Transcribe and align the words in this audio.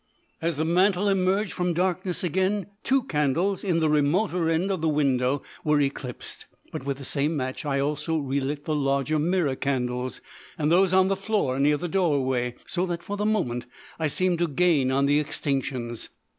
As 0.41 0.55
the 0.57 0.65
mantel 0.65 1.07
emerged 1.07 1.53
from 1.53 1.75
darkness 1.75 2.23
again, 2.23 2.65
two 2.83 3.03
candles 3.03 3.63
in 3.63 3.77
the 3.81 3.87
remoter 3.87 4.49
end 4.49 4.71
of 4.71 4.81
the 4.81 4.89
window 4.89 5.43
were 5.63 5.79
eclipsed. 5.79 6.47
But 6.71 6.83
with 6.83 6.97
the 6.97 7.05
same 7.05 7.37
match 7.37 7.65
I 7.67 7.79
also 7.79 8.17
relit 8.17 8.65
the 8.65 8.73
larger 8.73 9.19
mirror 9.19 9.55
candles, 9.55 10.19
and 10.57 10.71
those 10.71 10.91
on 10.91 11.07
the 11.07 11.15
floor 11.15 11.59
near 11.59 11.77
the 11.77 11.87
doorway, 11.87 12.55
so 12.65 12.87
that 12.87 13.03
for 13.03 13.15
the 13.15 13.27
moment 13.27 13.67
I 13.99 14.07
seemed 14.07 14.39
to 14.39 14.47
gain 14.47 14.91
on 14.91 15.05
the 15.05 15.23
extinctions. 15.23 16.09